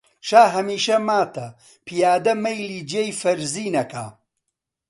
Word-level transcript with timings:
شا 0.27 0.43
هەمیشە 0.55 0.97
ماتە، 1.07 1.47
پیادە 1.85 2.33
مەیلی 2.43 2.79
جێی 2.91 3.11
فەرزین 3.21 3.73
ئەکا 3.79 4.05